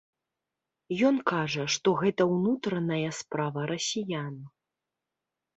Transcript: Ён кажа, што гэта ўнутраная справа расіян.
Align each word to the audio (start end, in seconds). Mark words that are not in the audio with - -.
Ён 1.09 1.19
кажа, 1.31 1.65
што 1.75 1.93
гэта 2.01 2.27
ўнутраная 2.33 3.09
справа 3.21 3.61
расіян. 3.73 4.35